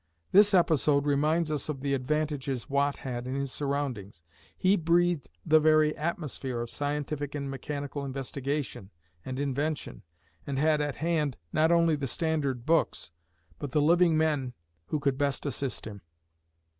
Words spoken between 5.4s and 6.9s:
the very "atmosphere" of